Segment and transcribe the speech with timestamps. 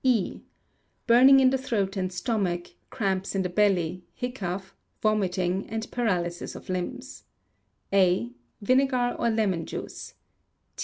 [0.03, 0.41] E.
[1.05, 6.69] Burning in the throat and stomach, cramps in the belly, hiccough, vomiting, and paralysis of
[6.69, 7.25] limbs.
[7.93, 8.31] A.
[8.63, 10.15] Vinegar or lemon juice.